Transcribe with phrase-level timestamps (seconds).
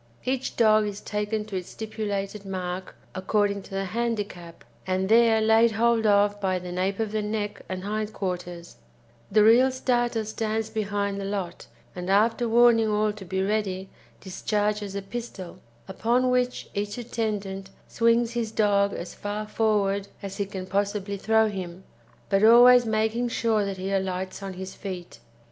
[0.25, 5.73] Each dog is taken to its stipulated mark according to the handicap, and there laid
[5.73, 8.77] hold of by the nape of the neck and hind quarters;
[9.31, 13.89] the real starter stands behind the lot, and after warning all to be ready,
[14.21, 20.47] discharges a pistol, upon which each attendant swings his dog as far forward as he
[20.47, 21.83] can possibly throw him,
[22.27, 25.19] but always making sure that he alights on his feet.